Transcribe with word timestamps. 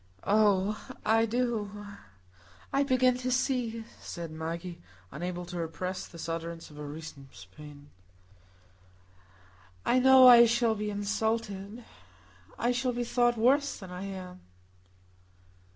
"Oh, 0.25 0.83
I 1.05 1.27
do,—I 1.27 2.81
begin 2.81 3.17
to 3.19 3.29
see," 3.31 3.83
said 3.99 4.31
Maggie, 4.31 4.81
unable 5.11 5.45
to 5.45 5.59
repress 5.59 6.07
this 6.07 6.27
utterance 6.27 6.71
of 6.71 6.77
her 6.77 6.87
recent 6.87 7.29
pain. 7.55 7.91
"I 9.85 9.99
know 9.99 10.27
I 10.27 10.47
shall 10.47 10.73
be 10.73 10.89
insulted. 10.89 11.85
I 12.57 12.71
shall 12.71 12.93
be 12.93 13.03
thought 13.03 13.37
worse 13.37 13.77
than 13.77 13.91
I 13.91 14.05
am." 14.05 14.41